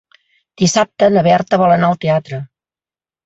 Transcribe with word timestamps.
Dissabte 0.61 1.09
na 1.17 1.23
Berta 1.27 1.59
vol 1.63 1.73
anar 1.75 1.91
al 1.91 1.99
teatre. 2.07 2.39